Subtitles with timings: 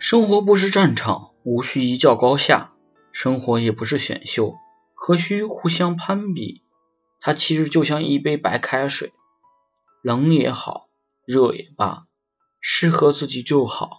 [0.00, 2.72] 生活不是战场无需一较高下
[3.10, 4.54] 生活也不是选秀
[4.94, 6.62] 何须互相攀比？
[7.20, 9.12] 它其实就像一杯白开水
[10.02, 10.88] 冷也好
[11.24, 12.06] 热也罢
[12.60, 13.98] 适合自己就好。